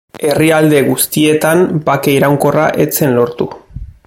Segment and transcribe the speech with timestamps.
[0.27, 3.53] Herrialde guztietan bake iraunkorra ez zen lortu.